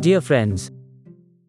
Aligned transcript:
Dear 0.00 0.20
friends, 0.20 0.70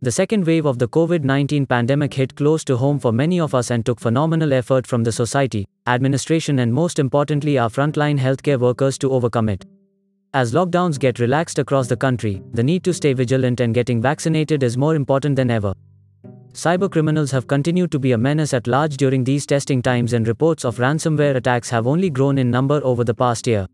the 0.01 0.11
second 0.11 0.43
wave 0.47 0.65
of 0.65 0.79
the 0.79 0.87
COVID 0.87 1.23
19 1.23 1.67
pandemic 1.67 2.15
hit 2.15 2.35
close 2.35 2.63
to 2.63 2.77
home 2.77 2.97
for 2.97 3.11
many 3.11 3.39
of 3.39 3.53
us 3.53 3.69
and 3.69 3.85
took 3.85 3.99
phenomenal 3.99 4.53
effort 4.53 4.87
from 4.87 5.03
the 5.03 5.11
society, 5.11 5.67
administration, 5.85 6.57
and 6.57 6.73
most 6.73 6.97
importantly, 6.97 7.59
our 7.59 7.69
frontline 7.69 8.17
healthcare 8.17 8.59
workers 8.59 8.97
to 8.97 9.11
overcome 9.11 9.49
it. 9.49 9.67
As 10.33 10.51
lockdowns 10.51 10.97
get 10.97 11.19
relaxed 11.19 11.59
across 11.59 11.87
the 11.87 11.95
country, 11.95 12.41
the 12.53 12.63
need 12.63 12.83
to 12.85 12.93
stay 12.93 13.13
vigilant 13.13 13.59
and 13.59 13.71
getting 13.71 14.01
vaccinated 14.01 14.63
is 14.63 14.77
more 14.77 14.95
important 14.95 15.35
than 15.35 15.51
ever. 15.51 15.75
Cybercriminals 16.53 17.31
have 17.31 17.45
continued 17.45 17.91
to 17.91 17.99
be 17.99 18.13
a 18.13 18.17
menace 18.17 18.55
at 18.55 18.65
large 18.65 18.97
during 18.97 19.23
these 19.23 19.45
testing 19.45 19.83
times, 19.83 20.13
and 20.13 20.27
reports 20.27 20.65
of 20.65 20.77
ransomware 20.77 21.35
attacks 21.35 21.69
have 21.69 21.85
only 21.85 22.09
grown 22.09 22.39
in 22.39 22.49
number 22.49 22.81
over 22.83 23.03
the 23.03 23.13
past 23.13 23.45
year. 23.45 23.67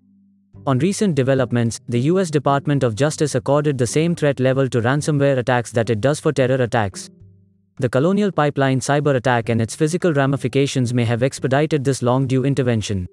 On 0.68 0.80
recent 0.80 1.16
developments, 1.16 1.80
the 1.88 2.02
US 2.12 2.32
Department 2.32 2.84
of 2.84 2.96
Justice 2.96 3.36
accorded 3.36 3.78
the 3.78 3.86
same 3.88 4.16
threat 4.16 4.40
level 4.40 4.68
to 4.70 4.82
ransomware 4.82 5.38
attacks 5.38 5.72
that 5.72 5.90
it 5.90 6.02
does 6.02 6.20
for 6.20 6.32
terror 6.32 6.62
attacks. 6.64 7.10
The 7.78 7.90
Colonial 7.90 8.32
Pipeline 8.32 8.80
cyber 8.80 9.16
attack 9.16 9.50
and 9.50 9.62
its 9.62 9.76
physical 9.76 10.14
ramifications 10.14 10.94
may 10.94 11.06
have 11.06 11.22
expedited 11.24 11.84
this 11.84 12.02
long 12.02 12.26
due 12.26 12.46
intervention. 12.46 13.08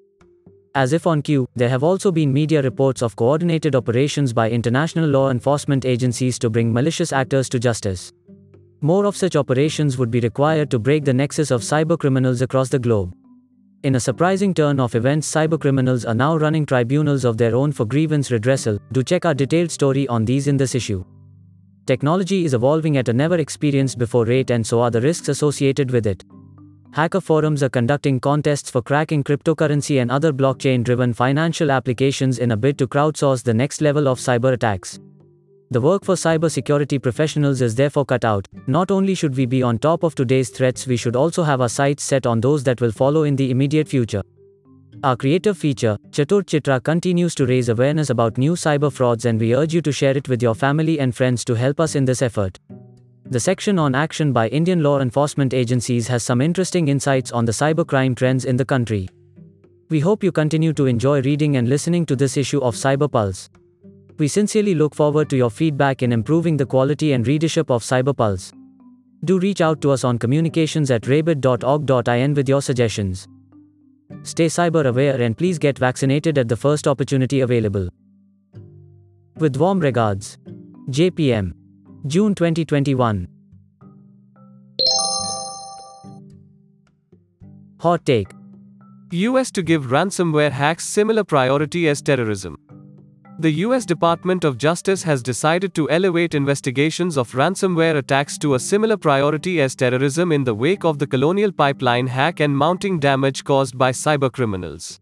As 0.75 0.95
if 0.95 1.07
on 1.07 1.21
cue, 1.21 1.47
there 1.55 1.69
have 1.69 1.83
also 1.83 2.11
been 2.11 2.33
media 2.33 2.63
reports 2.63 3.03
of 3.03 3.17
coordinated 3.17 3.75
operations 3.75 4.33
by 4.33 4.49
international 4.49 5.09
law 5.09 5.31
enforcement 5.31 5.85
agencies 5.85 6.39
to 6.39 6.49
bring 6.49 6.73
malicious 6.73 7.13
actors 7.13 7.49
to 7.51 7.59
justice. 7.59 8.13
More 8.81 9.05
of 9.05 9.17
such 9.17 9.37
operations 9.37 9.99
would 9.99 10.11
be 10.11 10.21
required 10.21 10.71
to 10.71 10.79
break 10.79 11.05
the 11.05 11.13
nexus 11.13 11.51
of 11.51 11.61
cybercriminals 11.61 12.41
across 12.41 12.71
the 12.71 12.79
globe. 12.79 13.15
In 13.83 13.97
a 13.97 14.01
surprising 14.01 14.55
turn 14.55 14.79
of 14.79 14.95
events, 14.95 15.29
cybercriminals 15.29 16.09
are 16.09 16.15
now 16.15 16.37
running 16.37 16.65
tribunals 16.65 17.25
of 17.25 17.37
their 17.37 17.57
own 17.57 17.73
for 17.73 17.85
grievance 17.85 18.29
redressal. 18.29 18.79
Do 18.93 19.03
check 19.03 19.25
our 19.25 19.35
detailed 19.35 19.73
story 19.73 20.07
on 20.07 20.25
these 20.25 20.47
in 20.47 20.57
this 20.57 20.77
issue. 20.77 21.05
Technology 21.85 22.45
is 22.45 22.55
evolving 22.55 22.97
at 22.97 23.09
a 23.09 23.13
never 23.13 23.39
experienced 23.39 23.99
before 23.99 24.25
rate, 24.25 24.53
and 24.53 24.65
so 24.65 24.81
are 24.81 24.91
the 24.93 25.01
risks 25.01 25.29
associated 25.29 25.91
with 25.91 26.07
it. 26.07 26.25
Hacker 26.93 27.21
forums 27.21 27.61
are 27.65 27.69
conducting 27.69 28.21
contests 28.21 28.71
for 28.71 28.83
cracking 28.83 29.25
cryptocurrency 29.25 30.01
and 30.01 30.13
other 30.13 30.33
blockchain 30.33 30.85
driven 30.85 31.13
financial 31.13 31.73
applications 31.73 32.39
in 32.39 32.53
a 32.53 32.57
bid 32.57 32.79
to 32.79 32.87
crowdsource 32.87 33.43
the 33.43 33.53
next 33.53 33.81
level 33.81 34.07
of 34.07 34.21
cyber 34.21 34.53
attacks. 34.53 35.01
The 35.73 35.81
work 35.81 36.05
for 36.05 36.17
cybersecurity 36.17 37.01
professionals 37.01 37.63
is 37.63 37.75
therefore 37.75 38.05
cut 38.05 38.27
out. 38.27 38.47
Not 38.67 38.91
only 38.91 39.15
should 39.15 39.35
we 39.35 39.47
be 39.47 39.63
on 39.63 39.79
top 39.79 40.03
of 40.03 40.15
today's 40.15 40.51
threats, 40.51 40.87
we 40.87 40.99
should 40.99 41.17
also 41.17 41.45
have 41.45 41.63
our 41.63 41.69
sights 41.71 42.05
set 42.05 42.27
on 42.27 42.43
those 42.43 42.63
that 42.65 42.83
will 42.83 42.93
follow 42.93 43.23
in 43.23 43.37
the 43.37 43.51
immediate 43.51 43.89
future. 43.89 44.23
Our 45.03 45.17
creative 45.17 45.57
feature, 45.57 45.97
Chatur 46.11 46.43
Chitra, 46.43 46.83
continues 46.83 47.35
to 47.37 47.47
raise 47.47 47.71
awareness 47.71 48.11
about 48.11 48.37
new 48.37 48.53
cyber 48.53 48.93
frauds, 48.93 49.25
and 49.25 49.41
we 49.41 49.55
urge 49.55 49.73
you 49.73 49.81
to 49.81 49.93
share 49.93 50.15
it 50.15 50.29
with 50.29 50.43
your 50.43 50.55
family 50.55 51.01
and 51.01 51.17
friends 51.17 51.43
to 51.47 51.55
help 51.55 51.81
us 51.81 51.95
in 51.95 52.05
this 52.05 52.21
effort. 52.21 52.59
The 53.31 53.41
section 53.41 53.79
on 53.79 53.95
action 53.95 54.35
by 54.35 54.49
Indian 54.49 54.83
law 54.83 55.01
enforcement 55.01 55.55
agencies 55.55 56.07
has 56.09 56.23
some 56.23 56.43
interesting 56.43 56.89
insights 56.89 57.33
on 57.33 57.47
the 57.47 57.53
cybercrime 57.53 58.15
trends 58.15 58.45
in 58.45 58.59
the 58.59 58.67
country. 58.67 59.09
We 59.89 60.01
hope 60.01 60.23
you 60.23 60.33
continue 60.33 60.75
to 60.75 60.85
enjoy 60.85 61.23
reading 61.23 61.57
and 61.57 61.67
listening 61.67 62.05
to 62.07 62.15
this 62.15 62.37
issue 62.37 62.61
of 62.61 62.75
Cyber 62.75 63.11
Pulse. 63.11 63.49
We 64.19 64.29
sincerely 64.29 64.75
look 64.75 64.95
forward 64.95 65.31
to 65.31 65.37
your 65.37 65.51
feedback 65.51 66.03
in 66.03 66.13
improving 66.13 66.57
the 66.57 66.67
quality 66.67 67.13
and 67.13 67.27
readership 67.27 67.71
of 67.71 67.83
Cyberpulse. 67.83 68.53
Do 69.25 69.39
reach 69.39 69.61
out 69.61 69.81
to 69.83 69.91
us 69.91 70.05
on 70.05 70.19
communications 70.19 70.91
at 70.91 71.03
rebit.org.in 71.03 72.35
with 72.35 72.49
your 72.49 72.61
suggestions. 72.61 73.29
Stay 74.25 74.47
cyber 74.47 74.87
aware 74.87 75.21
and 75.21 75.37
please 75.37 75.59
get 75.59 75.79
vaccinated 75.79 76.39
at 76.39 76.49
the 76.49 76.57
first 76.57 76.87
opportunity 76.87 77.41
available. 77.41 77.89
With 79.37 79.57
warm 79.57 79.81
regards. 79.81 80.39
JPM. 80.91 81.55
June 82.07 82.35
2021. 82.35 83.29
Hot 87.81 88.05
take. 88.05 88.29
US 89.11 89.51
to 89.53 89.63
give 89.63 89.87
ransomware 89.87 90.53
hacks 90.53 90.85
similar 90.85 91.25
priority 91.25 91.89
as 91.89 92.03
terrorism. 92.03 92.57
The 93.43 93.65
US 93.67 93.85
Department 93.85 94.45
of 94.45 94.57
Justice 94.57 95.03
has 95.03 95.21
decided 95.21 95.75
to 95.75 95.91
elevate 95.91 96.37
investigations 96.37 97.17
of 97.17 97.33
ransomware 97.33 97.97
attacks 97.97 98.39
to 98.39 98.55
a 98.55 98.61
similar 98.61 98.97
priority 98.97 99.61
as 99.61 99.75
terrorism 99.75 100.31
in 100.31 100.45
the 100.45 100.55
wake 100.55 100.85
of 100.85 101.01
the 101.01 101.09
Colonial 101.09 101.51
Pipeline 101.51 102.07
hack 102.07 102.39
and 102.39 102.57
mounting 102.57 103.01
damage 103.01 103.43
caused 103.43 103.77
by 103.77 103.91
cybercriminals. 103.91 105.01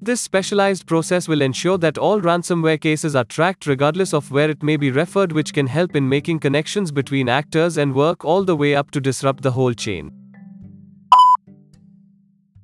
This 0.00 0.20
specialized 0.20 0.86
process 0.86 1.26
will 1.26 1.42
ensure 1.42 1.76
that 1.78 1.98
all 1.98 2.20
ransomware 2.20 2.80
cases 2.80 3.16
are 3.16 3.24
tracked 3.24 3.66
regardless 3.66 4.14
of 4.14 4.30
where 4.30 4.48
it 4.48 4.62
may 4.62 4.76
be 4.76 4.92
referred, 4.92 5.32
which 5.32 5.52
can 5.52 5.66
help 5.66 5.96
in 5.96 6.08
making 6.08 6.38
connections 6.38 6.92
between 6.92 7.28
actors 7.28 7.76
and 7.76 7.92
work 7.92 8.24
all 8.24 8.44
the 8.44 8.54
way 8.54 8.76
up 8.76 8.92
to 8.92 9.00
disrupt 9.00 9.42
the 9.42 9.50
whole 9.50 9.74
chain. 9.74 10.12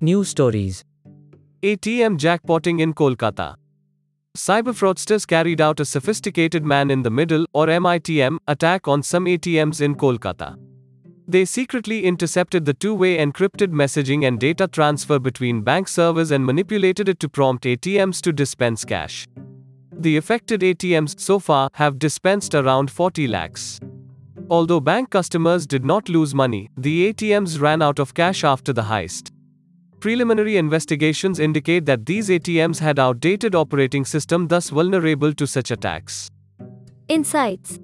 News 0.01 0.29
stories 0.29 0.85
ATM 1.65 2.17
jackpotting 2.17 2.81
in 2.81 2.95
Kolkata. 2.95 3.57
Cyber 4.37 4.73
fraudsters 4.73 5.27
carried 5.27 5.61
out 5.61 5.81
a 5.81 5.85
sophisticated 5.85 6.65
man 6.65 6.89
in 6.91 7.03
the 7.03 7.11
middle, 7.11 7.47
or 7.53 7.67
MITM, 7.67 8.39
attack 8.47 8.87
on 8.87 9.03
some 9.03 9.25
ATMs 9.25 9.81
in 9.81 9.97
Kolkata. 9.97 10.57
They 11.27 11.45
secretly 11.45 12.05
intercepted 12.05 12.65
the 12.65 12.75
two 12.75 12.95
way 12.95 13.19
encrypted 13.19 13.73
messaging 13.73 14.27
and 14.27 14.39
data 14.39 14.69
transfer 14.69 15.19
between 15.19 15.63
bank 15.63 15.89
servers 15.89 16.31
and 16.31 16.47
manipulated 16.47 17.09
it 17.09 17.19
to 17.21 17.29
prompt 17.29 17.65
ATMs 17.65 18.21
to 18.23 18.33
dispense 18.33 18.85
cash. 18.85 19.27
The 19.93 20.17
affected 20.17 20.61
ATMs, 20.61 21.19
so 21.19 21.41
far, 21.41 21.69
have 21.75 21.99
dispensed 21.99 22.55
around 22.55 22.91
40 22.91 23.27
lakhs. 23.27 23.81
Although 24.49 24.81
bank 24.81 25.11
customers 25.11 25.67
did 25.67 25.85
not 25.85 26.09
lose 26.09 26.35
money, 26.35 26.71
the 26.77 27.13
ATMs 27.13 27.61
ran 27.61 27.83
out 27.83 27.99
of 27.99 28.15
cash 28.15 28.45
after 28.45 28.73
the 28.73 28.83
heist. 28.83 29.33
Preliminary 30.01 30.57
investigations 30.57 31.39
indicate 31.39 31.85
that 31.85 32.07
these 32.07 32.31
ATMs 32.31 32.79
had 32.79 32.99
outdated 32.99 33.55
operating 33.55 34.07
system 34.07 34.49
thus 34.49 34.71
vulnerable 34.71 35.35
to 35.35 35.47
such 35.47 35.71
attacks. 35.71 36.31
Insights 37.09 37.79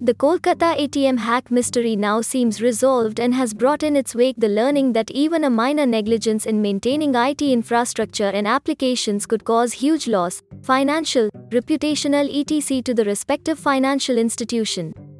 The 0.00 0.14
Kolkata 0.14 0.76
ATM 0.78 1.18
hack 1.18 1.50
mystery 1.50 1.96
now 1.96 2.20
seems 2.20 2.62
resolved 2.62 3.18
and 3.18 3.34
has 3.34 3.54
brought 3.54 3.82
in 3.82 3.96
its 3.96 4.14
wake 4.14 4.36
the 4.38 4.48
learning 4.48 4.92
that 4.92 5.10
even 5.10 5.42
a 5.42 5.50
minor 5.50 5.84
negligence 5.84 6.46
in 6.46 6.62
maintaining 6.62 7.16
IT 7.16 7.42
infrastructure 7.42 8.28
and 8.28 8.46
applications 8.46 9.26
could 9.26 9.44
cause 9.44 9.72
huge 9.72 10.06
loss, 10.06 10.42
financial, 10.62 11.28
reputational 11.48 12.28
etc 12.32 12.84
to 12.84 12.94
the 12.94 13.04
respective 13.04 13.58
financial 13.58 14.16
institution. 14.16 15.11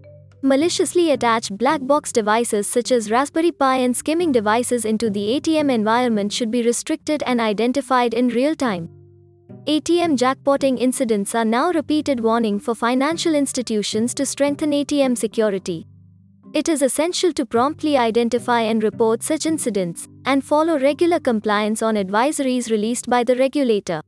Maliciously 0.44 1.12
attach 1.12 1.53
black 1.53 1.86
box 1.86 2.10
devices 2.10 2.66
such 2.66 2.91
as 2.91 3.12
Raspberry 3.12 3.53
Pi 3.53 3.76
and 3.76 3.97
skimming 3.97 4.32
devices 4.32 4.84
into 4.84 5.08
the 5.08 5.41
ATM 5.41 5.70
environment 5.70 6.32
should 6.32 6.50
be 6.50 6.64
restricted 6.64 7.22
and 7.26 7.41
identified 7.41 8.12
in 8.12 8.26
real 8.26 8.56
time. 8.56 8.88
ATM 9.69 10.16
jackpotting 10.19 10.80
incidents 10.80 11.36
are 11.36 11.44
now 11.44 11.70
repeated 11.70 12.19
warning 12.19 12.58
for 12.58 12.75
financial 12.75 13.36
institutions 13.36 14.12
to 14.14 14.26
strengthen 14.26 14.72
ATM 14.72 15.16
security. 15.16 15.86
It 16.53 16.69
is 16.69 16.82
essential 16.82 17.32
to 17.34 17.47
promptly 17.47 17.97
identify 17.97 18.62
and 18.62 18.82
report 18.82 19.22
such 19.22 19.47
incidents 19.47 20.09
and 20.26 20.44
follow 20.44 20.76
regular 20.76 21.20
compliance 21.20 21.82
on 21.82 21.94
advisories 21.94 22.69
released 22.69 23.09
by 23.09 23.22
the 23.22 23.36
regulator. 23.36 24.00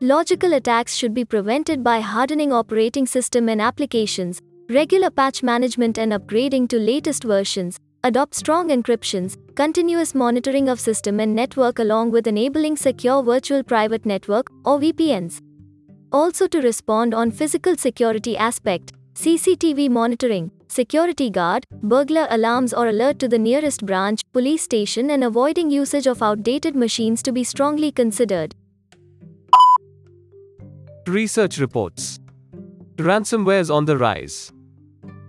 Logical 0.00 0.54
attacks 0.54 0.96
should 0.96 1.14
be 1.14 1.24
prevented 1.24 1.84
by 1.84 2.00
hardening 2.00 2.52
operating 2.52 3.06
system 3.06 3.48
and 3.48 3.62
applications, 3.62 4.42
regular 4.70 5.10
patch 5.10 5.42
management 5.42 5.98
and 5.98 6.12
upgrading 6.12 6.68
to 6.68 6.78
latest 6.78 7.24
versions, 7.24 7.80
adopt 8.04 8.36
strong 8.36 8.68
encryptions, 8.68 9.36
continuous 9.56 10.14
monitoring 10.14 10.68
of 10.68 10.78
system 10.78 11.18
and 11.18 11.34
network 11.34 11.80
along 11.80 12.12
with 12.12 12.28
enabling 12.28 12.76
secure 12.76 13.20
virtual 13.20 13.64
private 13.64 14.06
network 14.06 14.48
or 14.64 14.78
VPNs. 14.78 15.40
Also 16.12 16.46
to 16.46 16.60
respond 16.60 17.14
on 17.14 17.32
physical 17.32 17.76
security 17.76 18.36
aspect, 18.36 18.92
CCTV 19.14 19.90
monitoring, 19.90 20.52
security 20.68 21.30
guard, 21.30 21.66
burglar 21.82 22.28
alarms 22.30 22.72
or 22.72 22.86
alert 22.86 23.18
to 23.18 23.26
the 23.26 23.38
nearest 23.38 23.84
branch, 23.84 24.22
police 24.32 24.62
station 24.62 25.10
and 25.10 25.24
avoiding 25.24 25.68
usage 25.68 26.06
of 26.06 26.22
outdated 26.22 26.76
machines 26.76 27.24
to 27.24 27.32
be 27.32 27.42
strongly 27.42 27.90
considered. 27.90 28.54
Research 31.08 31.58
reports 31.58 32.20
Ransomware 32.96 33.60
is 33.60 33.70
on 33.70 33.84
the 33.86 33.96
rise. 33.96 34.52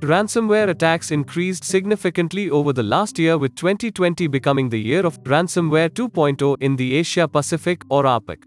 Ransomware 0.01 0.69
attacks 0.69 1.11
increased 1.11 1.63
significantly 1.63 2.49
over 2.49 2.73
the 2.73 2.81
last 2.81 3.19
year, 3.19 3.37
with 3.37 3.53
2020 3.53 4.25
becoming 4.25 4.67
the 4.67 4.79
year 4.79 5.05
of 5.05 5.21
Ransomware 5.23 5.89
2.0 5.89 6.57
in 6.59 6.75
the 6.75 6.95
Asia 6.95 7.27
Pacific 7.27 7.83
or 7.87 8.05
APAC. 8.05 8.43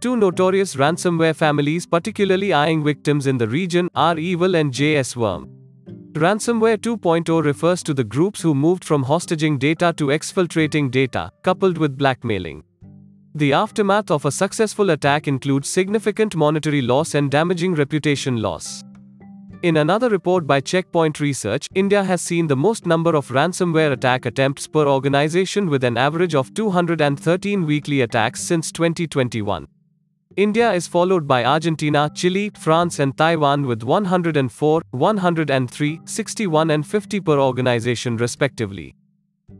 Two 0.00 0.16
notorious 0.16 0.76
ransomware 0.76 1.34
families, 1.34 1.86
particularly 1.86 2.52
eyeing 2.52 2.84
victims 2.84 3.26
in 3.26 3.36
the 3.36 3.48
region, 3.48 3.88
are 3.96 4.16
Evil 4.16 4.54
and 4.54 4.72
JS 4.72 5.16
Worm. 5.16 5.50
Ransomware 6.12 6.78
2.0 6.78 7.44
refers 7.44 7.82
to 7.82 7.92
the 7.92 8.04
groups 8.04 8.40
who 8.40 8.54
moved 8.54 8.84
from 8.84 9.04
hostaging 9.04 9.58
data 9.58 9.92
to 9.96 10.06
exfiltrating 10.06 10.88
data, 10.88 11.32
coupled 11.42 11.78
with 11.78 11.98
blackmailing. 11.98 12.62
The 13.34 13.52
aftermath 13.52 14.12
of 14.12 14.24
a 14.24 14.30
successful 14.30 14.90
attack 14.90 15.26
includes 15.26 15.68
significant 15.68 16.36
monetary 16.36 16.80
loss 16.80 17.16
and 17.16 17.28
damaging 17.28 17.74
reputation 17.74 18.36
loss. 18.36 18.84
In 19.62 19.78
another 19.78 20.10
report 20.10 20.46
by 20.46 20.60
Checkpoint 20.60 21.18
Research, 21.18 21.66
India 21.74 22.04
has 22.04 22.20
seen 22.20 22.46
the 22.46 22.54
most 22.54 22.84
number 22.84 23.16
of 23.16 23.28
ransomware 23.28 23.92
attack 23.92 24.26
attempts 24.26 24.66
per 24.66 24.86
organization 24.86 25.70
with 25.70 25.82
an 25.82 25.96
average 25.96 26.34
of 26.34 26.52
213 26.52 27.64
weekly 27.64 28.02
attacks 28.02 28.42
since 28.42 28.70
2021. 28.70 29.66
India 30.36 30.72
is 30.74 30.86
followed 30.86 31.26
by 31.26 31.42
Argentina, 31.42 32.10
Chile, 32.14 32.50
France, 32.58 32.98
and 32.98 33.16
Taiwan 33.16 33.66
with 33.66 33.82
104, 33.82 34.82
103, 34.90 36.00
61, 36.04 36.70
and 36.70 36.86
50 36.86 37.20
per 37.20 37.38
organization, 37.38 38.18
respectively. 38.18 38.94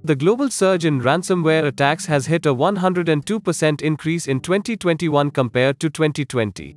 The 0.05 0.15
global 0.15 0.51
surge 0.51 0.85
in 0.85 1.01
ransomware 1.01 1.65
attacks 1.65 2.05
has 2.05 2.27
hit 2.27 2.45
a 2.45 2.55
102% 2.55 3.81
increase 3.81 4.27
in 4.27 4.41
2021 4.41 5.31
compared 5.31 5.81
to 5.81 5.89
2020. 5.89 6.77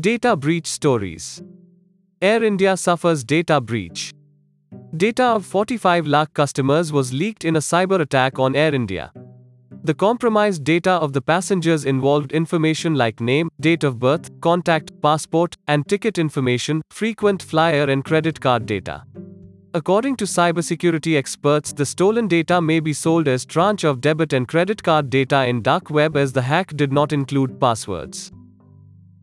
Data 0.00 0.34
breach 0.34 0.66
stories 0.66 1.42
Air 2.22 2.42
India 2.42 2.78
suffers 2.78 3.22
data 3.22 3.60
breach. 3.60 4.10
Data 4.96 5.24
of 5.24 5.44
45 5.44 6.06
lakh 6.06 6.32
customers 6.32 6.90
was 6.90 7.12
leaked 7.12 7.44
in 7.44 7.56
a 7.56 7.58
cyber 7.58 8.00
attack 8.00 8.38
on 8.38 8.56
Air 8.56 8.74
India. 8.74 9.12
The 9.84 9.92
compromised 9.92 10.64
data 10.64 10.92
of 10.92 11.12
the 11.12 11.20
passengers 11.20 11.84
involved 11.84 12.32
information 12.32 12.94
like 12.94 13.20
name, 13.20 13.50
date 13.60 13.84
of 13.84 13.98
birth, 13.98 14.30
contact, 14.40 14.98
passport, 15.02 15.56
and 15.68 15.86
ticket 15.86 16.16
information, 16.16 16.80
frequent 16.88 17.42
flyer 17.42 17.84
and 17.84 18.02
credit 18.02 18.40
card 18.40 18.64
data. 18.64 19.04
According 19.74 20.16
to 20.16 20.24
cybersecurity 20.24 21.18
experts, 21.18 21.70
the 21.70 21.84
stolen 21.84 22.28
data 22.28 22.62
may 22.62 22.80
be 22.80 22.94
sold 22.94 23.28
as 23.28 23.44
tranche 23.44 23.84
of 23.84 24.00
debit 24.00 24.32
and 24.32 24.48
credit 24.48 24.82
card 24.82 25.10
data 25.10 25.44
in 25.44 25.60
dark 25.60 25.90
web 25.90 26.16
as 26.16 26.32
the 26.32 26.42
hack 26.42 26.74
did 26.76 26.94
not 26.94 27.12
include 27.12 27.60
passwords. 27.60 28.32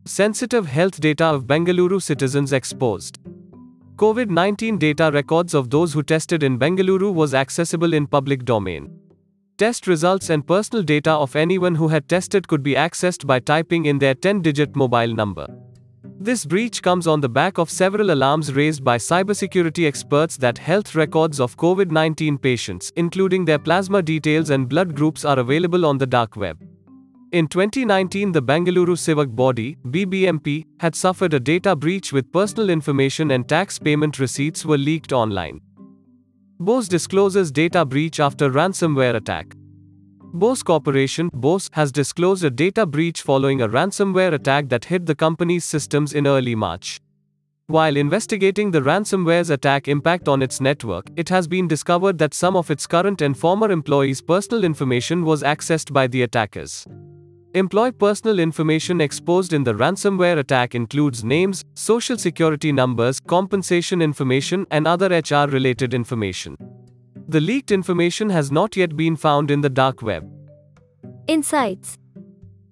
Sensitive 0.09 0.65
health 0.65 0.99
data 0.99 1.23
of 1.23 1.43
Bengaluru 1.45 2.01
citizens 2.01 2.51
exposed. 2.51 3.19
COVID-19 3.97 4.79
data 4.79 5.11
records 5.13 5.53
of 5.53 5.69
those 5.69 5.93
who 5.93 6.01
tested 6.01 6.41
in 6.41 6.57
Bengaluru 6.57 7.13
was 7.13 7.35
accessible 7.35 7.93
in 7.93 8.07
public 8.07 8.43
domain. 8.43 8.89
Test 9.59 9.85
results 9.85 10.31
and 10.31 10.47
personal 10.47 10.81
data 10.81 11.11
of 11.11 11.35
anyone 11.35 11.75
who 11.75 11.89
had 11.89 12.09
tested 12.09 12.47
could 12.47 12.63
be 12.63 12.73
accessed 12.73 13.27
by 13.27 13.39
typing 13.39 13.85
in 13.85 13.99
their 13.99 14.15
10 14.15 14.41
digit 14.41 14.75
mobile 14.75 15.13
number. 15.13 15.45
This 16.19 16.43
breach 16.43 16.81
comes 16.81 17.05
on 17.05 17.21
the 17.21 17.29
back 17.29 17.59
of 17.59 17.69
several 17.69 18.09
alarms 18.09 18.51
raised 18.51 18.83
by 18.83 18.97
cybersecurity 18.97 19.87
experts 19.87 20.37
that 20.37 20.57
health 20.57 20.95
records 20.95 21.39
of 21.39 21.55
COVID 21.55 21.91
19 21.91 22.39
patients, 22.39 22.91
including 22.95 23.45
their 23.45 23.59
plasma 23.59 24.01
details 24.01 24.49
and 24.49 24.67
blood 24.67 24.95
groups, 24.95 25.23
are 25.23 25.37
available 25.37 25.85
on 25.85 25.99
the 25.99 26.07
dark 26.07 26.35
web. 26.35 26.68
In 27.31 27.47
2019, 27.47 28.31
the 28.31 28.41
Bangalore 28.41 28.97
Civic 28.97 29.35
Body, 29.35 29.77
BBMP, 29.85 30.65
had 30.79 30.95
suffered 30.95 31.35
a 31.35 31.39
data 31.39 31.75
breach 31.75 32.11
with 32.11 32.31
personal 32.31 32.71
information 32.71 33.29
and 33.29 33.47
tax 33.47 33.77
payment 33.77 34.17
receipts 34.17 34.65
were 34.65 34.79
leaked 34.79 35.13
online. 35.13 35.61
Bose 36.59 36.87
discloses 36.87 37.51
data 37.51 37.85
breach 37.85 38.19
after 38.19 38.49
ransomware 38.49 39.13
attack. 39.13 39.53
Bose 40.33 40.63
Corporation 40.63 41.29
Bose 41.31 41.69
has 41.73 41.91
disclosed 41.91 42.43
a 42.43 42.49
data 42.49 42.87
breach 42.87 43.21
following 43.21 43.61
a 43.61 43.69
ransomware 43.69 44.33
attack 44.33 44.67
that 44.69 44.85
hit 44.85 45.05
the 45.05 45.13
company's 45.13 45.65
systems 45.65 46.13
in 46.13 46.25
early 46.25 46.55
March. 46.55 46.99
While 47.67 47.95
investigating 47.95 48.71
the 48.71 48.81
ransomware's 48.81 49.51
attack 49.51 49.87
impact 49.87 50.27
on 50.27 50.41
its 50.41 50.59
network, 50.59 51.05
it 51.15 51.29
has 51.29 51.47
been 51.47 51.67
discovered 51.67 52.17
that 52.17 52.33
some 52.33 52.55
of 52.55 52.71
its 52.71 52.87
current 52.87 53.21
and 53.21 53.37
former 53.37 53.69
employees' 53.69 54.19
personal 54.23 54.63
information 54.63 55.23
was 55.23 55.43
accessed 55.43 55.93
by 55.93 56.07
the 56.07 56.23
attackers. 56.23 56.87
Employee 57.55 57.91
personal 57.91 58.37
information 58.37 59.01
exposed 59.01 59.53
in 59.53 59.63
the 59.63 59.73
ransomware 59.73 60.37
attack 60.37 60.75
includes 60.75 61.23
names, 61.23 61.65
social 61.73 62.15
security 62.15 62.71
numbers, 62.71 63.19
compensation 63.19 64.03
information, 64.03 64.67
and 64.69 64.85
other 64.85 65.07
HR 65.07 65.49
related 65.49 65.95
information. 65.95 66.55
The 67.27 67.41
leaked 67.41 67.71
information 67.71 68.29
has 68.29 68.51
not 68.51 68.77
yet 68.77 68.95
been 68.95 69.15
found 69.15 69.49
in 69.49 69.61
the 69.61 69.69
dark 69.69 70.03
web. 70.03 70.31
Insights 71.25 71.97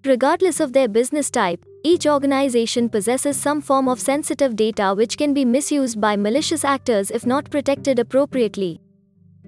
Regardless 0.06 0.60
of 0.60 0.74
their 0.74 0.88
business 0.88 1.32
type, 1.32 1.66
each 1.84 2.06
organization 2.06 2.88
possesses 2.88 3.36
some 3.36 3.62
form 3.62 3.90
of 3.90 4.00
sensitive 4.00 4.56
data 4.56 4.94
which 4.96 5.18
can 5.18 5.34
be 5.34 5.44
misused 5.44 6.00
by 6.00 6.16
malicious 6.16 6.64
actors 6.64 7.10
if 7.10 7.26
not 7.26 7.50
protected 7.50 7.98
appropriately. 7.98 8.80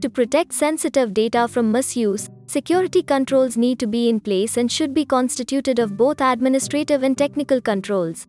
To 0.02 0.10
protect 0.10 0.54
sensitive 0.54 1.14
data 1.14 1.46
from 1.50 1.74
misuse, 1.74 2.30
security 2.48 3.04
controls 3.04 3.58
need 3.58 3.80
to 3.80 3.88
be 3.88 4.08
in 4.08 4.22
place 4.22 4.56
and 4.56 4.72
should 4.72 4.94
be 4.94 5.04
constituted 5.04 5.78
of 5.78 5.98
both 5.98 6.22
administrative 6.22 7.04
and 7.04 7.18
technical 7.18 7.60
controls. 7.60 8.26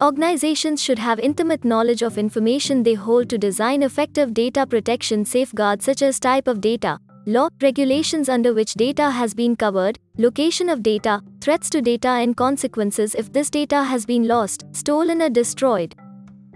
Organizations 0.00 0.80
should 0.80 1.00
have 1.00 1.18
intimate 1.18 1.64
knowledge 1.64 2.02
of 2.02 2.18
information 2.18 2.84
they 2.84 2.94
hold 2.94 3.28
to 3.30 3.38
design 3.38 3.82
effective 3.82 4.32
data 4.32 4.64
protection 4.64 5.24
safeguards 5.24 5.84
such 5.84 6.02
as 6.02 6.20
type 6.20 6.46
of 6.46 6.60
data, 6.60 7.00
law, 7.26 7.48
regulations 7.60 8.28
under 8.28 8.54
which 8.54 8.74
data 8.74 9.10
has 9.10 9.34
been 9.34 9.56
covered, 9.56 9.98
location 10.18 10.68
of 10.68 10.84
data, 10.84 11.20
threats 11.40 11.68
to 11.70 11.82
data, 11.82 12.08
and 12.08 12.36
consequences 12.36 13.16
if 13.16 13.32
this 13.32 13.50
data 13.50 13.82
has 13.82 14.06
been 14.06 14.28
lost, 14.28 14.64
stolen, 14.70 15.20
or 15.20 15.30
destroyed. 15.30 15.96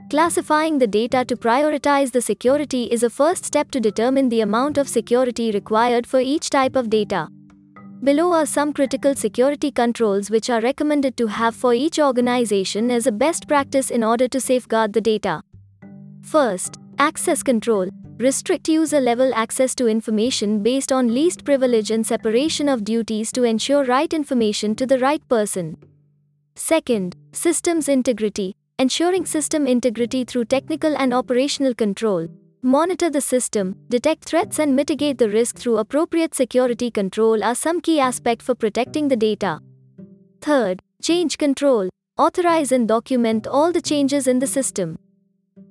Classifying 0.09 0.79
the 0.79 0.87
data 0.87 1.25
to 1.25 1.35
prioritize 1.35 2.13
the 2.13 2.21
security 2.21 2.85
is 2.85 3.03
a 3.03 3.11
first 3.11 3.45
step 3.45 3.73
to 3.73 3.81
determine 3.81 4.29
the 4.29 4.41
amount 4.41 4.79
of 4.79 4.89
security 4.89 5.51
required 5.51 6.07
for 6.07 6.21
each 6.21 6.49
type 6.49 6.77
of 6.77 6.89
data. 6.89 7.27
Below 8.05 8.33
are 8.33 8.47
some 8.47 8.73
critical 8.73 9.17
security 9.17 9.73
controls 9.73 10.31
which 10.31 10.49
are 10.49 10.61
recommended 10.61 11.17
to 11.17 11.27
have 11.27 11.57
for 11.57 11.75
each 11.75 11.99
organization 11.99 12.89
as 12.89 13.09
a 13.09 13.13
best 13.13 13.49
practice 13.49 13.91
in 13.91 14.05
order 14.05 14.29
to 14.29 14.41
safeguard 14.41 14.93
the 14.93 15.01
data. 15.01 15.43
First, 16.23 16.77
access 16.99 17.43
control. 17.43 17.89
Restrict 18.19 18.69
user 18.69 19.01
level 19.01 19.33
access 19.35 19.75
to 19.75 19.89
information 19.89 20.63
based 20.63 20.93
on 20.93 21.13
least 21.13 21.45
privilege 21.45 21.91
and 21.91 22.07
separation 22.07 22.69
of 22.69 22.85
duties 22.85 23.33
to 23.33 23.43
ensure 23.43 23.85
right 23.85 24.15
information 24.15 24.77
to 24.77 24.87
the 24.87 25.01
right 25.01 25.29
person. 25.29 25.77
Second, 26.55 27.17
systems 27.33 27.89
integrity 27.89 28.55
ensuring 28.79 29.25
system 29.25 29.67
integrity 29.67 30.23
through 30.23 30.45
technical 30.45 30.95
and 30.99 31.15
operational 31.15 31.75
control. 31.75 32.29
Monitor 32.61 33.09
the 33.09 33.23
system, 33.23 33.75
detect 33.89 34.25
threats, 34.25 34.59
and 34.59 34.77
mitigate 34.77 35.17
the 35.17 35.31
risk 35.31 35.57
through 35.57 35.79
appropriate 35.79 36.35
security 36.35 36.91
control 36.91 37.43
are 37.43 37.55
some 37.55 37.81
key 37.81 37.99
aspects 37.99 38.45
for 38.45 38.55
protecting 38.55 39.09
the 39.09 39.17
data. 39.17 39.61
Third, 40.43 40.83
change 41.03 41.39
control. 41.39 41.89
Authorize 42.19 42.71
and 42.71 42.87
document 42.87 43.47
all 43.47 43.73
the 43.73 43.81
changes 43.81 44.27
in 44.27 44.41
the 44.41 44.47
system. 44.47 44.99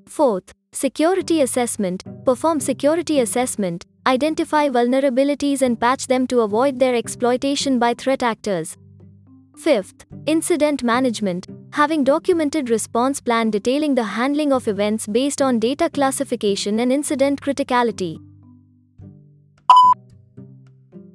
Fourth, 0.08 0.52
security 0.72 1.42
assessment. 1.42 2.04
Perform 2.26 2.60
security 2.60 3.20
assessment, 3.20 3.86
identify 4.08 4.68
vulnerabilities 4.68 5.62
and 5.62 5.80
patch 5.80 6.08
them 6.08 6.26
to 6.26 6.42
avoid 6.42 6.80
their 6.80 6.96
exploitation 6.96 7.78
by 7.78 7.94
threat 7.94 8.24
actors. 8.24 8.78
Fifth, 9.58 10.06
incident 10.26 10.84
management. 10.84 11.48
Having 11.72 12.04
documented 12.04 12.70
response 12.70 13.22
plan 13.22 13.50
detailing 13.50 13.96
the 13.96 14.04
handling 14.04 14.52
of 14.52 14.68
events 14.68 15.08
based 15.08 15.42
on 15.42 15.60
data 15.60 15.90
classification 15.90 16.80
and 16.80 16.92
incident 16.92 17.42
criticality. 17.42 18.20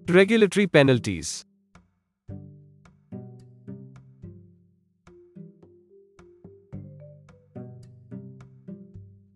Regulatory 0.08 0.66
penalties. 0.66 1.44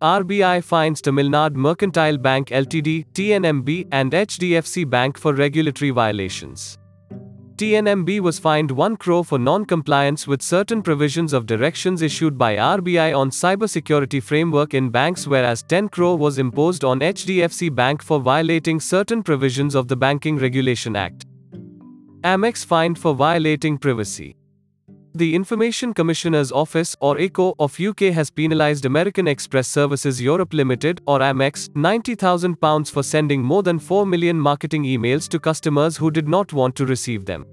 RBI 0.02 0.62
fines 0.62 1.00
Tamil 1.00 1.30
Nadu 1.30 1.54
Mercantile 1.54 2.18
Bank 2.18 2.48
Ltd, 2.48 3.06
TNMB, 3.12 3.88
and 3.90 4.12
HDFC 4.12 4.88
Bank 4.88 5.16
for 5.16 5.32
regulatory 5.32 5.90
violations. 5.90 6.78
TNMB 7.56 8.18
was 8.18 8.40
fined 8.40 8.72
1 8.72 8.96
crore 8.96 9.24
for 9.24 9.38
non-compliance 9.38 10.26
with 10.26 10.42
certain 10.42 10.82
provisions 10.82 11.32
of 11.32 11.46
directions 11.46 12.02
issued 12.02 12.36
by 12.36 12.56
RBI 12.56 13.16
on 13.16 13.30
cybersecurity 13.30 14.20
framework 14.20 14.74
in 14.74 14.90
banks 14.90 15.28
whereas 15.28 15.62
10 15.62 15.90
crore 15.90 16.18
was 16.18 16.38
imposed 16.38 16.82
on 16.82 16.98
HDFC 16.98 17.72
Bank 17.72 18.02
for 18.02 18.18
violating 18.18 18.80
certain 18.80 19.22
provisions 19.22 19.76
of 19.76 19.86
the 19.86 19.94
Banking 19.94 20.36
Regulation 20.36 20.96
Act. 20.96 21.26
Amex 22.22 22.64
fined 22.64 22.98
for 22.98 23.14
violating 23.14 23.78
privacy. 23.78 24.34
The 25.16 25.36
Information 25.36 25.94
Commissioner's 25.94 26.50
Office, 26.50 26.96
or 26.98 27.14
ICO, 27.14 27.54
of 27.60 27.78
UK 27.78 28.12
has 28.12 28.32
penalised 28.32 28.84
American 28.84 29.28
Express 29.28 29.68
Services 29.68 30.20
Europe 30.20 30.52
Limited, 30.52 31.00
or 31.06 31.20
Amex, 31.20 31.68
£90,000 31.68 32.90
for 32.90 33.04
sending 33.04 33.40
more 33.40 33.62
than 33.62 33.78
4 33.78 34.06
million 34.06 34.36
marketing 34.36 34.82
emails 34.82 35.28
to 35.28 35.38
customers 35.38 35.96
who 35.98 36.10
did 36.10 36.26
not 36.26 36.52
want 36.52 36.74
to 36.74 36.84
receive 36.84 37.26
them. 37.26 37.46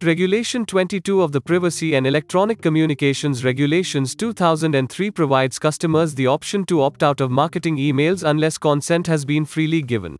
Regulation 0.00 0.64
22 0.64 1.22
of 1.22 1.32
the 1.32 1.40
Privacy 1.40 1.96
and 1.96 2.06
Electronic 2.06 2.62
Communications 2.62 3.44
Regulations 3.44 4.14
2003 4.14 5.10
provides 5.10 5.58
customers 5.58 6.14
the 6.14 6.28
option 6.28 6.64
to 6.66 6.82
opt 6.82 7.02
out 7.02 7.20
of 7.20 7.32
marketing 7.32 7.78
emails 7.78 8.22
unless 8.22 8.58
consent 8.58 9.08
has 9.08 9.24
been 9.24 9.44
freely 9.44 9.82
given. 9.82 10.16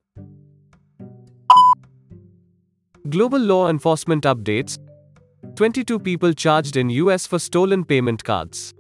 Global 3.09 3.39
law 3.39 3.69
enforcement 3.69 4.25
updates 4.25 4.79
22 5.57 5.99
people 5.99 6.33
charged 6.33 6.77
in 6.77 6.89
US 6.89 7.27
for 7.27 7.39
stolen 7.39 7.85
payment 7.85 8.23
cards. 8.25 8.75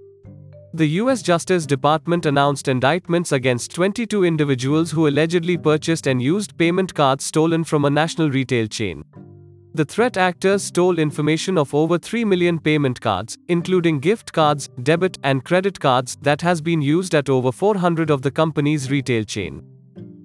The 0.74 0.86
US 1.00 1.20
Justice 1.20 1.66
Department 1.66 2.24
announced 2.24 2.66
indictments 2.66 3.32
against 3.32 3.74
22 3.74 4.24
individuals 4.24 4.90
who 4.90 5.06
allegedly 5.06 5.58
purchased 5.58 6.06
and 6.06 6.22
used 6.22 6.56
payment 6.56 6.94
cards 6.94 7.24
stolen 7.24 7.62
from 7.62 7.84
a 7.84 7.90
national 7.90 8.30
retail 8.30 8.66
chain. 8.68 9.04
The 9.74 9.84
threat 9.84 10.16
actors 10.16 10.62
stole 10.62 10.98
information 10.98 11.58
of 11.58 11.74
over 11.74 11.98
3 11.98 12.24
million 12.24 12.58
payment 12.58 13.00
cards, 13.00 13.36
including 13.48 14.00
gift 14.00 14.32
cards, 14.32 14.68
debit, 14.82 15.18
and 15.24 15.44
credit 15.44 15.80
cards, 15.80 16.16
that 16.22 16.40
has 16.42 16.60
been 16.60 16.80
used 16.80 17.14
at 17.14 17.28
over 17.28 17.52
400 17.52 18.10
of 18.10 18.22
the 18.22 18.30
company's 18.30 18.90
retail 18.90 19.24
chain. 19.24 19.71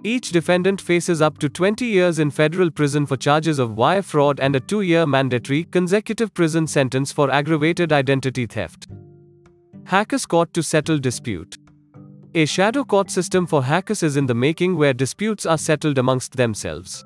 Each 0.08 0.30
defendant 0.30 0.80
faces 0.80 1.22
up 1.22 1.38
to 1.40 1.50
20 1.50 1.86
years 1.86 2.18
in 2.20 2.32
federal 2.32 2.72
prison 2.72 3.06
for 3.06 3.18
charges 3.18 3.60
of 3.60 3.76
wire 3.76 4.02
fraud 4.02 4.40
and 4.40 4.56
a 4.56 4.60
two 4.62 4.80
year 4.80 5.06
mandatory 5.06 5.66
consecutive 5.66 6.34
prison 6.34 6.66
sentence 6.66 7.12
for 7.12 7.30
aggravated 7.30 7.92
identity 7.92 8.46
theft. 8.46 8.88
Hackers 9.84 10.26
court 10.26 10.54
to 10.54 10.64
settle 10.64 10.98
dispute. 10.98 11.58
A 12.36 12.46
shadow 12.46 12.86
court 12.86 13.12
system 13.12 13.46
for 13.46 13.66
hackers 13.66 14.02
is 14.02 14.16
in 14.16 14.28
the 14.28 14.34
making 14.34 14.78
where 14.78 14.94
disputes 14.94 15.46
are 15.46 15.58
settled 15.58 15.98
amongst 15.98 16.38
themselves. 16.38 17.04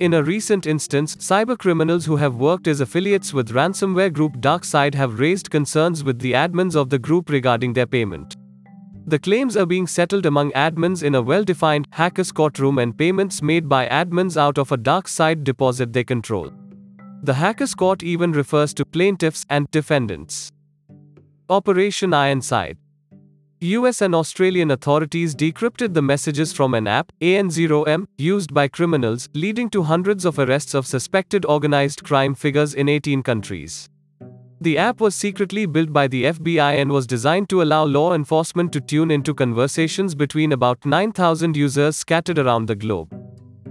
In 0.00 0.14
a 0.14 0.24
recent 0.24 0.66
instance, 0.66 1.14
cybercriminals 1.14 2.04
who 2.04 2.16
have 2.16 2.34
worked 2.34 2.66
as 2.66 2.80
affiliates 2.80 3.32
with 3.32 3.52
ransomware 3.52 4.12
group 4.12 4.38
DarkSide 4.38 4.96
have 4.96 5.20
raised 5.20 5.52
concerns 5.52 6.02
with 6.02 6.18
the 6.18 6.32
admins 6.32 6.74
of 6.74 6.90
the 6.90 6.98
group 6.98 7.30
regarding 7.30 7.74
their 7.74 7.86
payment. 7.86 8.34
The 9.06 9.18
claims 9.18 9.54
are 9.56 9.66
being 9.66 9.86
settled 9.86 10.24
among 10.24 10.52
admins 10.52 11.02
in 11.02 11.14
a 11.14 11.20
well 11.20 11.44
defined 11.44 11.88
hackers 11.90 12.32
courtroom 12.32 12.78
and 12.78 12.96
payments 12.96 13.42
made 13.42 13.68
by 13.68 13.86
admins 13.86 14.38
out 14.38 14.56
of 14.56 14.72
a 14.72 14.78
DarkSide 14.78 15.44
deposit 15.44 15.92
they 15.92 16.04
control. 16.04 16.50
The 17.22 17.34
hackers 17.34 17.74
court 17.74 18.02
even 18.02 18.32
refers 18.32 18.72
to 18.74 18.86
plaintiffs 18.86 19.44
and 19.50 19.70
defendants. 19.70 20.52
Operation 21.50 22.14
Ironside 22.14 22.78
US 23.60 24.00
and 24.00 24.14
Australian 24.14 24.70
authorities 24.70 25.34
decrypted 25.34 25.94
the 25.94 26.02
messages 26.02 26.52
from 26.52 26.74
an 26.74 26.86
app, 26.86 27.12
AN0M, 27.20 28.06
used 28.18 28.52
by 28.52 28.68
criminals, 28.68 29.28
leading 29.34 29.70
to 29.70 29.82
hundreds 29.82 30.24
of 30.24 30.38
arrests 30.38 30.74
of 30.74 30.86
suspected 30.86 31.44
organized 31.46 32.04
crime 32.04 32.34
figures 32.34 32.74
in 32.74 32.88
18 32.88 33.22
countries. 33.22 33.88
The 34.60 34.78
app 34.78 35.00
was 35.00 35.14
secretly 35.14 35.66
built 35.66 35.92
by 35.92 36.08
the 36.08 36.24
FBI 36.24 36.80
and 36.80 36.90
was 36.90 37.06
designed 37.06 37.48
to 37.50 37.62
allow 37.62 37.84
law 37.84 38.14
enforcement 38.14 38.72
to 38.72 38.80
tune 38.80 39.10
into 39.10 39.34
conversations 39.34 40.14
between 40.14 40.52
about 40.52 40.84
9,000 40.86 41.56
users 41.56 41.96
scattered 41.96 42.38
around 42.38 42.66
the 42.66 42.74
globe. 42.74 43.12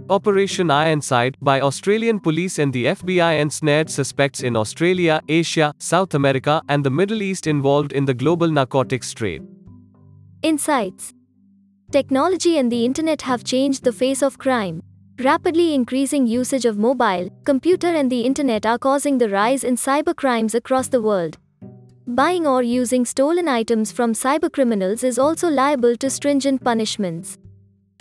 Operation 0.10 0.70
Ironside, 0.70 1.38
by 1.42 1.62
Australian 1.62 2.20
police 2.20 2.60
and 2.60 2.74
the 2.74 2.86
FBI 2.86 3.40
ensnared 3.40 3.90
suspects 3.90 4.42
in 4.42 4.58
Australia, 4.58 5.22
Asia, 5.30 5.74
South 5.78 6.14
America, 6.14 6.62
and 6.68 6.84
the 6.84 6.90
Middle 6.90 7.22
East 7.22 7.48
involved 7.48 7.94
in 7.94 8.04
the 8.04 8.14
global 8.14 8.50
narcotics 8.50 9.14
trade. 9.14 9.42
Insights 10.42 11.14
Technology 11.92 12.58
and 12.58 12.70
the 12.70 12.84
internet 12.84 13.22
have 13.22 13.44
changed 13.46 13.84
the 13.86 13.94
face 13.94 14.22
of 14.22 14.38
crime. 14.38 14.84
Rapidly 15.20 15.76
increasing 15.76 16.26
usage 16.26 16.66
of 16.66 16.80
mobile, 16.80 17.30
computer, 17.46 17.88
and 17.88 18.12
the 18.12 18.22
internet 18.22 18.66
are 18.66 18.80
causing 18.80 19.20
the 19.20 19.30
rise 19.30 19.64
in 19.64 19.76
cybercrimes 19.76 20.56
across 20.56 20.88
the 20.88 21.04
world. 21.04 21.38
Buying 22.08 22.48
or 22.48 22.64
using 22.64 23.06
stolen 23.06 23.48
items 23.48 23.92
from 23.92 24.14
cybercriminals 24.14 25.04
is 25.04 25.20
also 25.20 25.50
liable 25.50 25.96
to 25.98 26.10
stringent 26.10 26.64
punishments. 26.64 27.38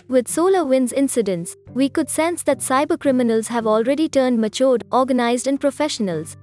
With 0.07 0.27
SolarWinds 0.27 0.91
incidents, 0.91 1.55
we 1.73 1.87
could 1.87 2.09
sense 2.09 2.41
that 2.43 2.59
cybercriminals 2.59 3.47
have 3.47 3.67
already 3.67 4.09
turned 4.09 4.41
matured, 4.41 4.83
organized, 4.91 5.45
and 5.45 5.61
professionals. 5.61 6.35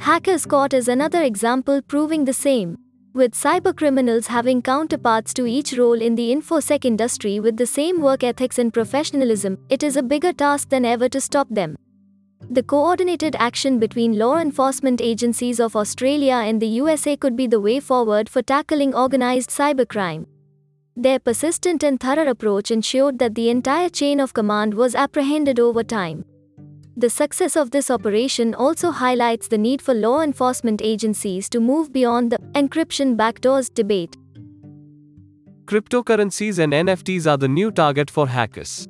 Hackers 0.00 0.46
court 0.46 0.72
is 0.72 0.88
another 0.88 1.22
example 1.22 1.82
proving 1.82 2.24
the 2.24 2.32
same. 2.32 2.78
With 3.18 3.32
cybercriminals 3.32 4.28
having 4.28 4.62
counterparts 4.62 5.34
to 5.34 5.44
each 5.44 5.76
role 5.76 6.00
in 6.00 6.14
the 6.14 6.32
infosec 6.32 6.84
industry 6.84 7.40
with 7.40 7.56
the 7.56 7.66
same 7.66 8.00
work 8.00 8.22
ethics 8.22 8.60
and 8.60 8.72
professionalism, 8.72 9.58
it 9.68 9.82
is 9.82 9.96
a 9.96 10.04
bigger 10.04 10.32
task 10.32 10.68
than 10.68 10.84
ever 10.84 11.08
to 11.08 11.20
stop 11.20 11.48
them. 11.50 11.76
The 12.48 12.62
coordinated 12.62 13.34
action 13.40 13.80
between 13.80 14.16
law 14.20 14.38
enforcement 14.38 15.00
agencies 15.00 15.58
of 15.58 15.74
Australia 15.74 16.34
and 16.34 16.62
the 16.62 16.68
USA 16.68 17.16
could 17.16 17.34
be 17.34 17.48
the 17.48 17.58
way 17.58 17.80
forward 17.80 18.28
for 18.28 18.40
tackling 18.40 18.94
organized 18.94 19.50
cybercrime. 19.50 20.26
Their 20.94 21.18
persistent 21.18 21.82
and 21.82 21.98
thorough 21.98 22.30
approach 22.30 22.70
ensured 22.70 23.18
that 23.18 23.34
the 23.34 23.50
entire 23.50 23.88
chain 23.88 24.20
of 24.20 24.32
command 24.32 24.74
was 24.74 24.94
apprehended 24.94 25.58
over 25.58 25.82
time. 25.82 26.24
The 26.98 27.08
success 27.08 27.54
of 27.54 27.70
this 27.70 27.92
operation 27.92 28.56
also 28.56 28.90
highlights 28.90 29.46
the 29.46 29.56
need 29.56 29.80
for 29.80 29.94
law 29.94 30.20
enforcement 30.20 30.82
agencies 30.82 31.48
to 31.50 31.60
move 31.60 31.92
beyond 31.92 32.32
the 32.32 32.38
encryption 32.56 33.16
backdoors 33.16 33.72
debate. 33.72 34.16
Cryptocurrencies 35.66 36.58
and 36.58 36.72
NFTs 36.72 37.30
are 37.30 37.36
the 37.36 37.46
new 37.46 37.70
target 37.70 38.10
for 38.10 38.26
hackers. 38.26 38.88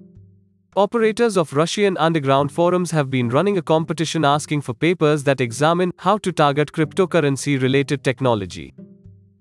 Operators 0.74 1.36
of 1.36 1.52
Russian 1.52 1.98
underground 1.98 2.50
forums 2.50 2.92
have 2.92 3.10
been 3.10 3.28
running 3.28 3.58
a 3.58 3.62
competition 3.62 4.24
asking 4.24 4.62
for 4.62 4.72
papers 4.72 5.24
that 5.24 5.42
examine 5.42 5.92
how 5.98 6.16
to 6.16 6.32
target 6.32 6.72
cryptocurrency 6.72 7.60
related 7.60 8.02
technology. 8.02 8.72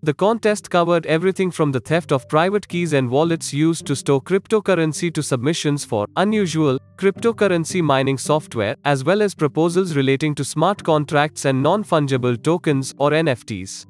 The 0.04 0.13
contest 0.13 0.70
covered 0.70 1.08
everything 1.08 1.50
from 1.50 1.72
the 1.72 1.80
theft 1.80 2.12
of 2.12 2.30
private 2.30 2.68
keys 2.68 2.94
and 2.94 3.10
wallets 3.10 3.51
used 3.51 3.88
to 3.88 3.96
store 3.96 4.22
cryptocurrency 4.22 5.12
to 5.12 5.24
submissions 5.24 5.84
for 5.84 6.06
unusual 6.18 6.77
cryptocurrency 6.98 7.82
mining 7.82 8.20
software, 8.20 8.75
as 8.86 9.04
well 9.04 9.24
as 9.24 9.34
proposals 9.34 9.96
relating 9.96 10.36
to 10.36 10.44
smart 10.44 10.84
contracts 10.84 11.46
and 11.46 11.63
non 11.63 11.84
fungible 11.84 12.42
tokens 12.42 12.94
or 13.00 13.10
NFTs. 13.10 13.88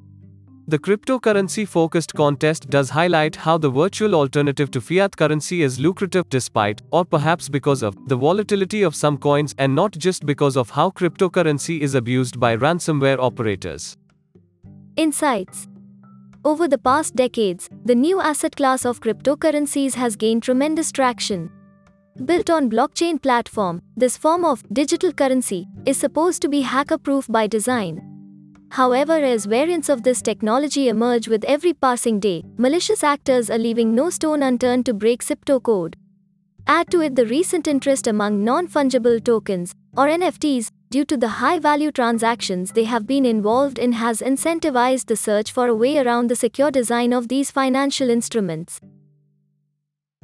The 0.66 0.78
cryptocurrency 0.78 1.68
focused 1.68 2.14
contest 2.14 2.70
does 2.70 2.88
highlight 2.88 3.36
how 3.36 3.58
the 3.58 3.70
virtual 3.70 4.14
alternative 4.14 4.70
to 4.70 4.80
fiat 4.80 5.14
currency 5.14 5.62
is 5.62 5.78
lucrative 5.78 6.26
despite, 6.30 6.80
or 6.90 7.04
perhaps 7.04 7.50
because 7.50 7.82
of, 7.82 8.08
the 8.08 8.16
volatility 8.16 8.82
of 8.82 8.94
some 8.94 9.18
coins 9.18 9.54
and 9.58 9.74
not 9.74 9.92
just 9.92 10.24
because 10.24 10.56
of 10.56 10.70
how 10.70 10.88
cryptocurrency 10.90 11.80
is 11.80 11.94
abused 11.94 12.40
by 12.40 12.56
ransomware 12.56 13.18
operators. 13.18 13.96
Insights 14.96 15.67
over 16.48 16.66
the 16.66 16.78
past 16.78 17.14
decades, 17.14 17.68
the 17.84 17.94
new 17.94 18.20
asset 18.20 18.56
class 18.56 18.86
of 18.86 19.00
cryptocurrencies 19.02 19.94
has 19.94 20.16
gained 20.16 20.42
tremendous 20.42 20.90
traction. 20.90 21.50
Built 22.24 22.48
on 22.48 22.70
blockchain 22.70 23.20
platform, 23.22 23.82
this 23.98 24.16
form 24.16 24.46
of 24.46 24.64
digital 24.72 25.12
currency 25.12 25.68
is 25.84 25.98
supposed 25.98 26.40
to 26.40 26.48
be 26.48 26.62
hacker-proof 26.62 27.26
by 27.28 27.46
design. 27.46 28.00
However, 28.70 29.12
as 29.12 29.44
variants 29.44 29.90
of 29.90 30.02
this 30.04 30.22
technology 30.22 30.88
emerge 30.88 31.28
with 31.28 31.44
every 31.44 31.74
passing 31.74 32.18
day, 32.18 32.44
malicious 32.56 33.04
actors 33.04 33.50
are 33.50 33.58
leaving 33.58 33.94
no 33.94 34.08
stone 34.08 34.42
unturned 34.42 34.86
to 34.86 34.94
break 34.94 35.24
crypto 35.26 35.60
code. 35.60 35.96
Add 36.66 36.90
to 36.92 37.02
it 37.02 37.14
the 37.14 37.26
recent 37.26 37.68
interest 37.68 38.06
among 38.06 38.42
non-fungible 38.42 39.22
tokens, 39.22 39.74
or 39.96 40.06
NFTs, 40.06 40.70
due 40.90 41.04
to 41.04 41.16
the 41.16 41.28
high 41.28 41.58
value 41.58 41.92
transactions 41.92 42.72
they 42.72 42.84
have 42.84 43.06
been 43.06 43.26
involved 43.26 43.78
in 43.78 43.92
has 43.92 44.20
incentivized 44.20 45.06
the 45.06 45.16
search 45.16 45.52
for 45.52 45.66
a 45.66 45.74
way 45.74 45.98
around 45.98 46.28
the 46.28 46.36
secure 46.36 46.70
design 46.70 47.12
of 47.12 47.28
these 47.28 47.50
financial 47.50 48.08
instruments. 48.08 48.80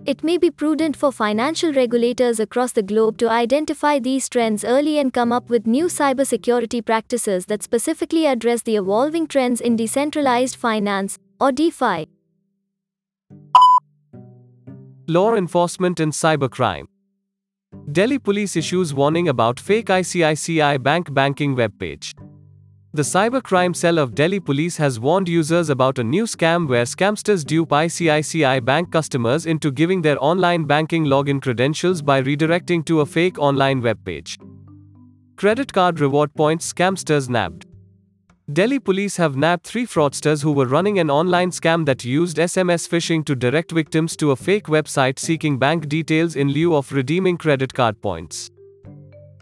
It 0.06 0.24
may 0.24 0.38
be 0.38 0.50
prudent 0.50 0.96
for 0.96 1.12
financial 1.12 1.72
regulators 1.72 2.40
across 2.40 2.72
the 2.72 2.82
globe 2.82 3.16
to 3.18 3.30
identify 3.30 3.98
these 3.98 4.28
trends 4.28 4.64
early 4.64 4.98
and 4.98 5.12
come 5.12 5.32
up 5.32 5.48
with 5.48 5.66
new 5.66 5.86
cybersecurity 5.86 6.84
practices 6.84 7.46
that 7.46 7.62
specifically 7.62 8.26
address 8.26 8.62
the 8.62 8.76
evolving 8.76 9.26
trends 9.26 9.60
in 9.60 9.76
decentralized 9.76 10.56
finance, 10.56 11.18
or 11.40 11.52
DeFi. 11.52 12.08
Law 15.06 15.34
enforcement 15.34 16.00
in 16.00 16.10
cybercrime. 16.10 16.86
Delhi 17.94 18.18
police 18.18 18.56
issues 18.56 18.92
warning 18.92 19.28
about 19.28 19.60
fake 19.60 19.86
ICICI 19.86 20.82
Bank 20.82 21.14
banking 21.14 21.54
webpage. 21.54 22.12
The 22.92 23.02
cybercrime 23.02 23.76
cell 23.76 23.98
of 23.98 24.16
Delhi 24.16 24.40
police 24.40 24.76
has 24.78 24.98
warned 24.98 25.28
users 25.28 25.68
about 25.68 26.00
a 26.00 26.02
new 26.02 26.24
scam 26.24 26.66
where 26.66 26.86
scamsters 26.86 27.44
dupe 27.44 27.68
ICICI 27.68 28.64
Bank 28.64 28.90
customers 28.90 29.46
into 29.46 29.70
giving 29.70 30.02
their 30.02 30.16
online 30.20 30.64
banking 30.64 31.04
login 31.04 31.40
credentials 31.40 32.02
by 32.02 32.20
redirecting 32.20 32.84
to 32.86 32.98
a 33.00 33.06
fake 33.06 33.38
online 33.38 33.80
webpage. 33.80 34.38
Credit 35.36 35.72
card 35.72 36.00
reward 36.00 36.34
points 36.34 36.72
scamsters 36.72 37.28
nabbed. 37.28 37.64
Delhi 38.52 38.78
police 38.78 39.16
have 39.16 39.36
nabbed 39.36 39.64
three 39.64 39.86
fraudsters 39.86 40.42
who 40.42 40.52
were 40.52 40.66
running 40.66 40.98
an 40.98 41.08
online 41.08 41.50
scam 41.50 41.86
that 41.86 42.04
used 42.04 42.36
SMS 42.36 42.86
phishing 42.86 43.24
to 43.24 43.34
direct 43.34 43.72
victims 43.72 44.14
to 44.16 44.32
a 44.32 44.36
fake 44.36 44.66
website 44.66 45.18
seeking 45.18 45.58
bank 45.58 45.88
details 45.88 46.36
in 46.36 46.50
lieu 46.50 46.76
of 46.76 46.92
redeeming 46.92 47.38
credit 47.38 47.72
card 47.72 47.98
points. 48.02 48.50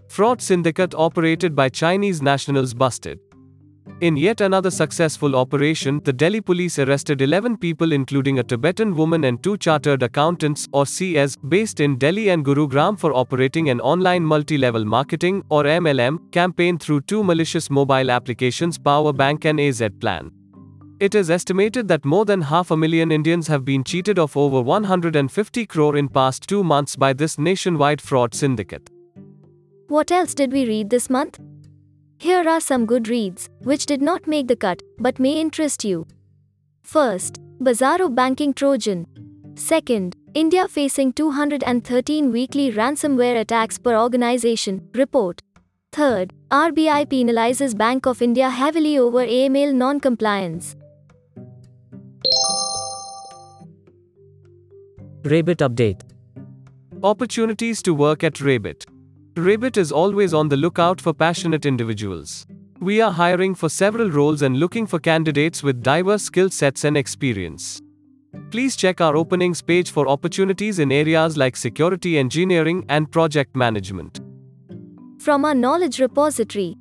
Fraud 0.07 0.41
syndicate 0.41 0.95
operated 0.95 1.57
by 1.57 1.69
Chinese 1.69 2.23
nationals 2.23 2.75
busted. 2.75 3.19
In 4.01 4.17
yet 4.17 4.41
another 4.41 4.71
successful 4.71 5.37
operation, 5.37 6.01
the 6.05 6.13
Delhi 6.13 6.41
police 6.41 6.79
arrested 6.79 7.21
11 7.21 7.57
people, 7.57 7.93
including 7.93 8.39
a 8.39 8.43
Tibetan 8.43 8.95
woman 8.97 9.25
and 9.25 9.43
two 9.43 9.57
chartered 9.57 10.03
accountants, 10.03 10.69
or 10.73 10.87
CS, 10.87 11.37
based 11.49 11.81
in 11.81 11.99
Delhi 11.99 12.31
and 12.31 12.45
Gurugram 12.45 12.99
for 12.99 13.13
operating 13.13 13.71
an 13.71 13.81
online 13.81 14.25
multi 14.25 14.59
level 14.59 14.85
marketing, 14.85 15.45
or 15.51 15.65
MLM, 15.65 16.33
campaign 16.33 16.79
through 16.79 17.03
two 17.03 17.23
malicious 17.25 17.71
mobile 17.71 18.11
applications 18.11 18.79
Power 18.79 19.13
Bank 19.13 19.45
and 19.45 19.61
AZ 19.61 19.83
Plan. 20.01 20.31
It 21.01 21.17
is 21.17 21.31
estimated 21.31 21.89
that 21.89 22.05
more 22.05 22.25
than 22.25 22.43
half 22.43 22.71
a 22.71 22.77
million 22.77 23.11
Indians 23.11 23.49
have 23.49 23.65
been 23.65 23.83
cheated 23.83 24.19
of 24.19 24.37
over 24.37 24.63
150 24.63 25.67
crore 25.67 25.97
in 25.97 26.09
past 26.09 26.49
2 26.49 26.63
months 26.63 26.95
by 26.95 27.13
this 27.13 27.39
nationwide 27.39 28.01
fraud 28.01 28.35
syndicate. 28.35 28.91
What 29.89 30.13
else 30.13 30.35
did 30.35 30.53
we 30.53 30.67
read 30.67 30.91
this 30.91 31.11
month? 31.11 31.41
Here 32.23 32.49
are 32.49 32.61
some 32.61 32.87
good 32.87 33.09
reads, 33.09 33.49
which 33.65 33.85
did 33.85 34.01
not 34.01 34.29
make 34.29 34.47
the 34.47 34.55
cut, 34.55 34.81
but 34.97 35.19
may 35.19 35.41
interest 35.41 35.85
you. 35.85 36.07
First, 36.85 37.41
Bizarro 37.61 38.15
Banking 38.15 38.55
Trojan. 38.55 39.09
Second, 39.57 40.15
India 40.33 40.69
facing 40.69 41.13
213 41.15 42.31
weekly 42.31 42.71
ransomware 42.71 43.41
attacks 43.41 43.77
per 43.77 43.97
organization, 43.97 44.89
report. 44.95 45.43
Third, 45.91 46.33
RBI 46.53 47.07
penalizes 47.07 47.77
Bank 47.77 48.07
of 48.07 48.23
India 48.23 48.51
heavily 48.51 48.99
over 48.99 49.27
AML 49.27 49.75
non 49.75 49.99
compliance. 49.99 50.77
ReBIT 55.23 55.69
update. 55.69 56.03
Opportunities 57.03 57.83
to 57.83 57.93
work 57.93 58.23
at 58.23 58.35
ReBIT. 58.35 58.92
ReBIT 59.37 59.79
is 59.79 59.91
always 59.91 60.35
on 60.35 60.51
the 60.51 60.59
lookout 60.59 61.01
for 61.01 61.15
passionate 61.15 61.65
individuals. 61.65 62.47
We 62.81 63.01
are 63.01 63.11
hiring 63.11 63.55
for 63.55 63.71
several 63.71 64.11
roles 64.11 64.43
and 64.43 64.59
looking 64.59 64.87
for 64.87 64.99
candidates 64.99 65.63
with 65.63 65.83
diverse 65.83 66.23
skill 66.25 66.51
sets 66.51 66.85
and 66.85 66.99
experience. 66.99 67.81
Please 68.51 68.77
check 68.77 69.01
our 69.01 69.17
openings 69.17 69.63
page 69.63 69.91
for 69.91 70.07
opportunities 70.07 70.79
in 70.81 70.93
areas 70.93 71.39
like 71.39 71.57
security 71.57 72.19
engineering 72.19 72.85
and 72.91 73.11
project 73.11 73.57
management. 73.57 74.21
From 75.19 75.47
our 75.47 75.55
knowledge 75.55 75.99
repository 75.99 76.77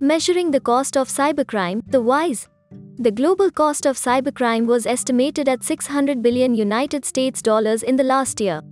Measuring 0.00 0.52
the 0.52 0.60
cost 0.60 0.96
of 0.96 1.08
cybercrime, 1.08 1.82
the 1.88 2.00
WISE. 2.00 2.48
The 2.96 3.10
global 3.10 3.50
cost 3.50 3.84
of 3.84 3.98
cybercrime 3.98 4.64
was 4.64 4.86
estimated 4.86 5.46
at 5.46 5.62
600 5.62 6.22
billion 6.22 6.54
United 6.54 7.04
States 7.04 7.42
dollars 7.42 7.82
in 7.82 7.96
the 7.96 8.04
last 8.04 8.40
year. 8.40 8.62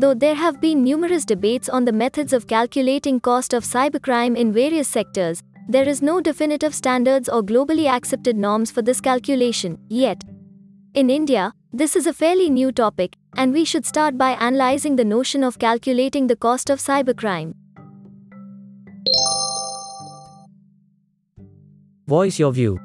Though 0.00 0.14
there 0.14 0.36
have 0.36 0.60
been 0.60 0.84
numerous 0.84 1.24
debates 1.24 1.68
on 1.68 1.84
the 1.84 1.90
methods 1.90 2.32
of 2.32 2.46
calculating 2.46 3.18
cost 3.18 3.52
of 3.52 3.64
cybercrime 3.64 4.36
in 4.36 4.52
various 4.52 4.86
sectors, 4.86 5.42
there 5.68 5.88
is 5.88 6.00
no 6.00 6.20
definitive 6.20 6.72
standards 6.72 7.28
or 7.28 7.42
globally 7.42 7.88
accepted 7.88 8.36
norms 8.36 8.70
for 8.70 8.80
this 8.80 9.00
calculation 9.00 9.76
yet. 9.88 10.22
In 10.94 11.10
India, 11.10 11.52
this 11.72 11.96
is 11.96 12.06
a 12.06 12.12
fairly 12.12 12.48
new 12.48 12.70
topic, 12.70 13.16
and 13.36 13.52
we 13.52 13.64
should 13.64 13.84
start 13.84 14.16
by 14.16 14.30
analyzing 14.34 14.94
the 14.94 15.04
notion 15.04 15.42
of 15.42 15.58
calculating 15.58 16.28
the 16.28 16.36
cost 16.36 16.70
of 16.70 16.78
cybercrime. 16.78 17.54
Voice 22.06 22.38
your 22.38 22.52
view. 22.52 22.78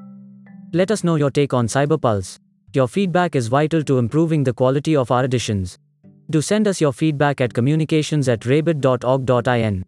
Let 0.73 0.89
us 0.89 1.03
know 1.03 1.17
your 1.17 1.29
take 1.29 1.53
on 1.53 1.67
Cyberpulse. 1.67 2.39
Your 2.73 2.87
feedback 2.87 3.35
is 3.35 3.49
vital 3.49 3.83
to 3.83 3.99
improving 3.99 4.45
the 4.45 4.53
quality 4.53 4.95
of 4.95 5.11
our 5.11 5.23
editions. 5.23 5.77
Do 6.33 6.41
send 6.41 6.67
us 6.67 6.81
your 6.81 6.91
feedback 6.91 7.41
at 7.41 7.53
communications 7.53 8.27
at 8.27 8.39
rebit.org.in. 8.39 9.85